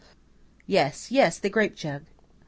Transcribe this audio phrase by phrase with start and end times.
[0.65, 2.05] Yes, yes, the grape jug!"